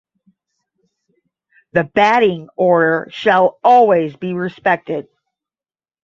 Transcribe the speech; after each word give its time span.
The 1.73 1.83
batting 1.83 2.49
order 2.55 3.07
shall 3.11 3.59
always 3.63 4.15
be 4.15 4.33
respected. 4.33 5.07